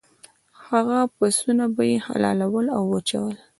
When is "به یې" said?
1.75-1.97